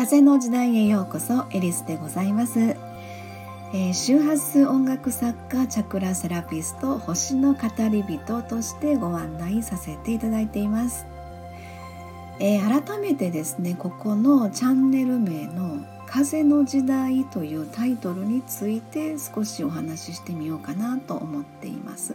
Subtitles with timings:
[0.00, 11.04] 風の時代へようこそエリスでございます、えー、周波数音楽作家チャクラセラピスト星の語り人としてご案内させていただいています、
[12.38, 22.14] えー、改めてですねここのチャンネル名の風の時代というタイトルについて少しお話ししてみようかなと思っています。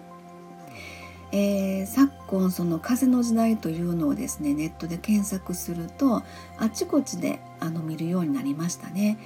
[1.32, 6.24] えー、昨今その風の時代というのをですねネットで検索すると
[6.58, 9.18] あちこちであの見るようになりましたね。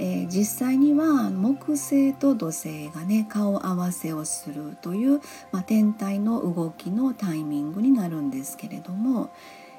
[0.00, 9.30] えー、実際には木星と土星がね顔合わせをするという、まあ、天体の動きのタイミングになるんですけれども、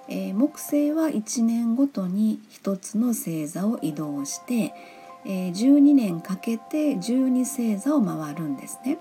[0.10, 4.74] えー、木星は1年ごとに1つの星座を移動して、
[5.26, 9.00] えー、12年かけて12星座を回るんですね。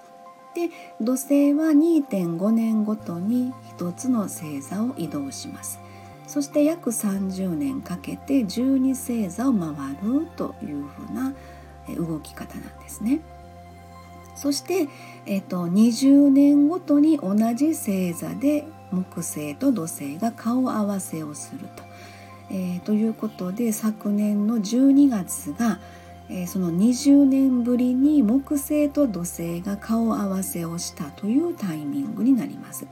[0.58, 5.78] で土星は2.5年ごとに1つの星座を移動します
[6.26, 9.70] そして約30年かけて12星座を回
[10.02, 11.32] るというふうな
[11.96, 13.20] 動き方なんですね。
[14.34, 14.88] そして、
[15.24, 21.82] えっと、20年ごとに同じ星座で木星と土星が顔合わせをすると。
[22.50, 25.80] えー、ということで昨年の12月が
[26.30, 32.86] え、その20年ぶりに木星と土星が顔合わせをしたというタイミングになります。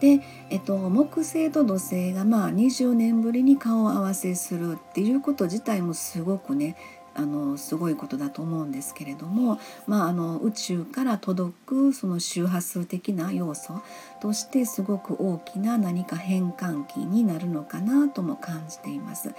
[0.00, 6.76] で、えっと、木星と土星がまあ20年ぶりに顔合わせするっていうこと自体もすごくね
[7.14, 13.80] あのすごいことだと思うんですけれども、まあ、あの宇宙から届くその周波数的な要素
[14.20, 19.34] としてすごく大きな何か変換器になるのかなとも感じています。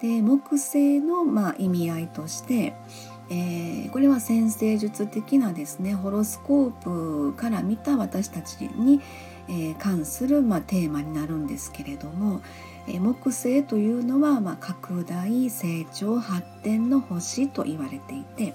[0.00, 2.74] で木星のまあ意味合いとして、
[3.30, 9.00] えー、これは先生術的なですねホロスコープから見た私たちに、
[9.48, 12.40] えー、関する、まあ、テーマになるんですけれども、
[12.88, 18.54] えー、木星というのは、まあ、拡大成長発展の星と言われていて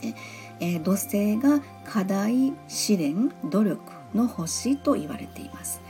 [0.00, 0.14] で、
[0.60, 3.80] えー、土星が課題試練努力
[4.14, 5.80] の星と言われています。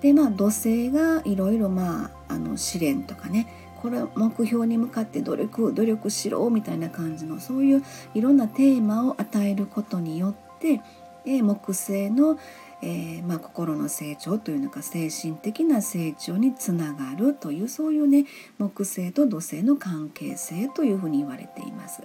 [0.00, 3.46] でまあ土星がいろいろまああの試練とかね
[3.82, 7.82] これ目標に向かって努力努力しろみたいな感じのそういう
[8.14, 10.80] いろんなテーマを与えることによって、
[11.26, 12.38] え木星の、
[12.82, 18.24] えー、まあ、心の成長というのか精神的な成長につながるというそういうね
[18.58, 22.02] 木星と土星の関係性というふうに言われています。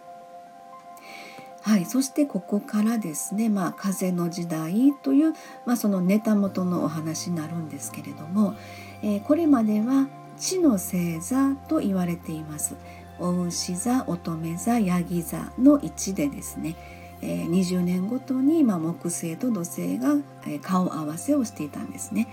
[1.65, 5.33] はい、そしてここからですね、まあ、風の時代という、
[5.65, 8.55] まあ、そのネタ元のお話になるんですけれども、
[9.01, 10.07] えー、これまでは
[10.37, 12.75] 地の星座と言われています
[13.19, 16.75] お牛座乙女座ヤギ座の位置でですね、
[17.21, 20.17] 20年ごとに、木星と土星が、
[20.61, 22.27] 顔合わせをしていたんですね、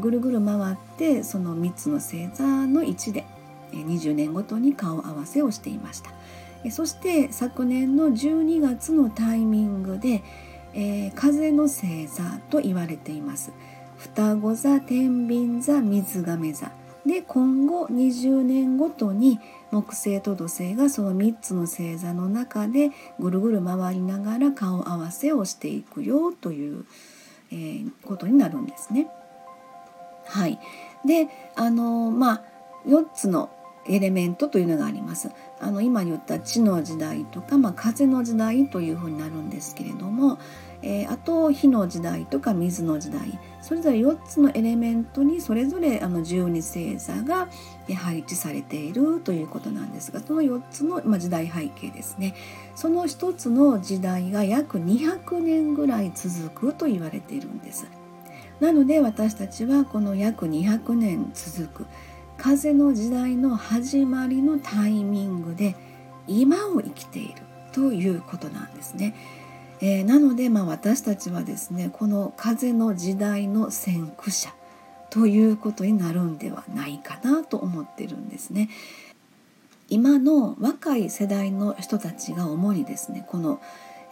[0.00, 3.24] ぐるぐる回ってその3つの星座の位置で、
[3.72, 6.10] 20年ごとに顔合わせをしていました、
[6.70, 10.22] そして昨年の12月のタイミングで、
[10.74, 13.52] えー、風の星座と言われています。
[13.98, 16.70] 双子座天秤座水亀座。
[17.06, 19.40] で今後20年ごとに
[19.70, 26.84] 木星と土星がその3つの星座の中でぐるぐる回りながら顔合わせをしていくよという、
[27.50, 29.08] えー、ことになるんですね。
[30.26, 30.58] はい、
[31.04, 32.42] であのまあ
[32.86, 33.50] 4つの
[33.88, 35.30] エレメントというのがあります。
[35.60, 40.38] あの今言った地の時代とか、まあ、風の時代というふうになるんですけれども、
[40.82, 47.48] えー、あと火の時代とか水の時代それぞれ4つのエレメントにそれぞれあの12星座が
[47.94, 52.34] 配置されているということなんですがその4つの、まあ、時代背景ですね
[52.74, 57.86] その1つの時代が約200年ぐらい続くと言われているんです。
[58.60, 61.86] なので私たちはこの約200年続く
[62.36, 65.74] 風の時代の始まりのタイミングで
[66.28, 69.14] 今を生きているということなんですね。
[69.84, 74.54] えー、なので、まあ、私たちはですねこの風の時代の先駆者
[75.10, 78.70] ということになるんではないかなと思ってるんですね。
[79.88, 83.60] 今の若い世代の人たちが主にですねこの、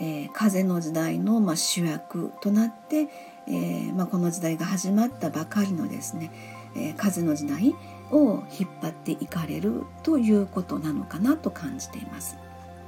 [0.01, 3.09] えー、風の時代の、まあ、主役となって、
[3.47, 6.33] えー、まあ、この時代が始まったばかりのですね、
[6.77, 7.75] え風の時代
[8.11, 12.37] を引っ張っていかれるということなのかなと感じています。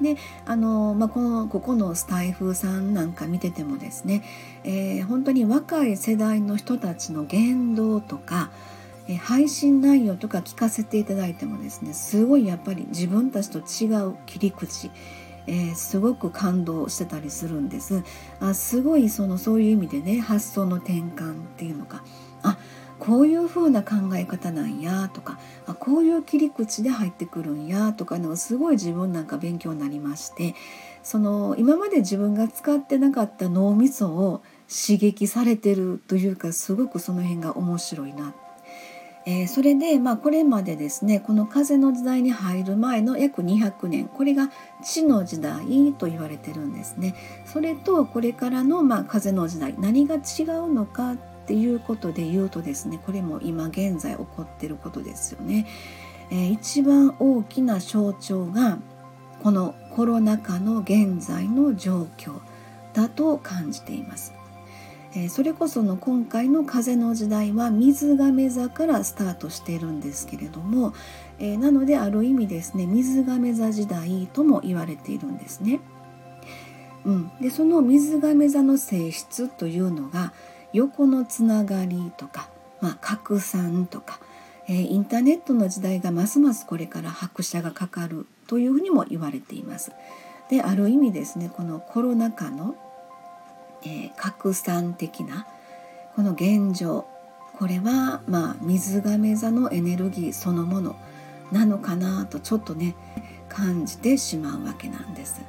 [0.00, 0.16] で
[0.46, 4.24] あの、まあ、このここのスタイフさんなんか見ててもですね、
[4.64, 8.50] えー、本当に若い世代の人たちの言動とか、
[9.08, 14.90] えー、配信内容とか聞かせていただいてもですねすごいやっぱり自分たちと違う切り口
[15.46, 18.04] えー、すごく感動してたりするんです。
[18.40, 22.04] あすごいそのそういう意味でね発想の転換っていうのか
[22.42, 22.58] あ
[23.02, 30.54] こういう風な考え方なんやとかあこういう切り口で入ってくるんやとかのすごい自分なんか勉強になりまして
[31.02, 38.34] その今まで自分が使ってなかった脳みそを刺激されてるというかすごくその辺が面白いな
[39.24, 44.50] えー、それで、まあ、これまでですねこの風の時代に入る前の約200年これが
[44.82, 47.14] 地の時代と言われてるんですね。
[47.46, 55.66] それとこれからの、まあ、風の時代何が違うのかっていうことで言うとですねこれも今現在起こってることですよね。
[56.30, 58.78] えー、一番大きな象徴が
[59.42, 62.40] このコロナ禍の現在の状況
[62.94, 64.32] だと感じています。
[65.14, 70.94] えー、それこその今回の風の時代は水亀座からスタートしているんですけれども、
[71.38, 75.80] えー、なのである意味ですね水亀座時代とも言われているんですね。
[77.04, 80.32] うん、でその水亀座の性質というのが
[80.72, 82.48] 横のつながりとか、
[82.80, 84.20] まあ、拡散とか、
[84.68, 89.92] えー、インターネットの時代がますますこれから拍車がかかるというふうにも言われています。
[90.50, 92.76] である意味ですねこのコロナ禍の
[93.84, 95.46] えー、拡散的な
[96.14, 97.06] この現状
[97.54, 100.96] これはまあ水亀座のエネルギーそのもの
[101.50, 102.94] なのかなとちょっとね
[103.48, 105.42] 感じてしまうわけなんです。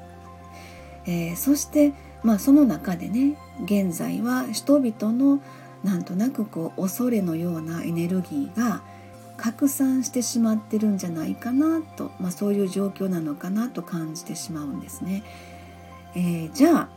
[1.05, 1.93] えー、そして、
[2.23, 3.35] まあ、その中でね
[3.65, 5.41] 現在は人々の
[5.83, 8.81] なんとなくこう恐れのようなエネルギーが
[9.35, 15.23] 拡散してしまってるんじゃないかなと、まあ、そういう状況なのかなと感じてしまうんですね。
[16.15, 16.89] えー、じゃあ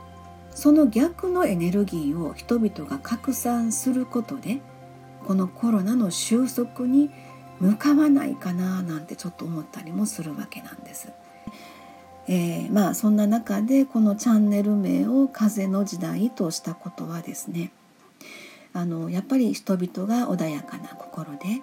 [0.55, 4.61] その逆のエネルギーを人々が拡散することで
[5.27, 7.11] このコロナの収束に
[7.59, 11.11] 向かわないかななんてちょっと思ったりもするわけなんです。
[12.29, 17.71] えー、まあそんな中でこのチャンネル名を「風の時代」としたことはですね
[18.73, 21.63] あのやっぱり人々が穏やかな心で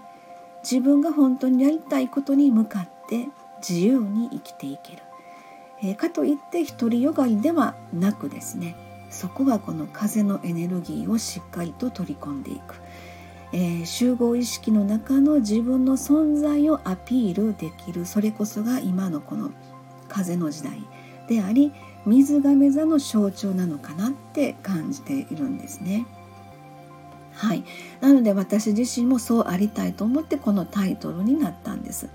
[0.63, 3.27] 自分が本当にやりたいことに向かって
[3.67, 5.03] 自由に生きていける。
[5.83, 8.77] えかといって独りよがりではなくですね
[9.09, 12.75] そこはこの風のエネルギーをしっかりと取り込んでいく、
[13.51, 18.05] えー、集合意識の中の自分の存在をアピールできる。
[18.05, 19.51] それこそが今のこの
[20.13, 20.83] 風の時代
[21.27, 21.73] であり
[22.05, 26.05] 水亀座の象徴なのかなって感じているんですね。
[27.33, 27.63] はい、
[27.99, 32.09] なので私自身もそうありたいと思ってこのタイトルになったんです。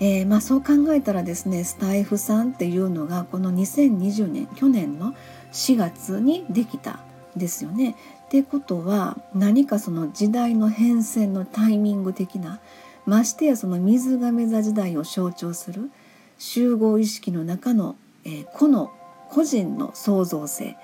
[0.00, 5.12] えー、まあ、そう考えたらですねスタイフさんっていうのがこの2020年去年の
[5.52, 7.00] 4月にできた
[7.36, 7.96] んですよね。
[8.26, 12.60] ってことは何かその時代の変遷のタイミング的な
[13.06, 15.90] ましてやその水亀座時代を象徴する
[16.38, 18.92] 集合意識の中の、えー、個の
[19.28, 20.76] 個人の創造性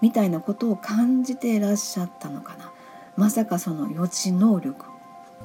[0.00, 2.72] みたいなことを感じていらっしゃったのかな
[3.16, 4.86] まさかその予知能力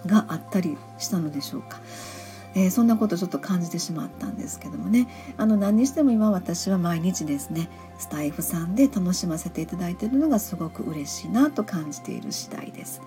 [0.06, 1.80] があったりしたのでしょうか。
[2.58, 7.70] えー、そんなことちょっと感じてしまったんですけどもねあの何にしても今私は毎日ですね
[8.00, 13.02] スタイフさんで楽しませていただいているのがすごく嬉しいなと感じている次第です。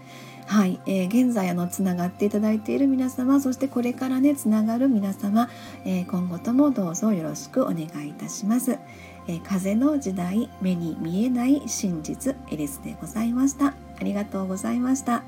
[0.49, 5.51] はい、えー、現在あのつながっていただいている皆様そしてこれからねつながる皆様、
[5.85, 8.79] えー、今後ともどうぞよろしくお願いいたします。
[9.29, 13.75] えー、風の時代目に見えない真実エリスでございました。
[14.01, 15.23] ありがとうございました。